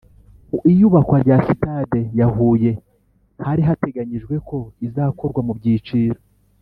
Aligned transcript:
Mu 0.49 0.57
iyubakwa 0.71 1.17
rya 1.23 1.37
Sitade 1.45 1.99
ya 2.19 2.27
Huye 2.33 2.71
hari 3.45 3.61
hateganyijwe 3.67 4.35
ko 4.47 4.57
izakorwa 4.85 5.41
mu 5.47 5.53
byiciro 5.59 6.19